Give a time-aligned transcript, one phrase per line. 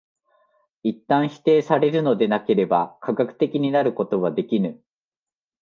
[0.81, 4.81] 一旦否定されるのでなければ科学的になることはできぬ。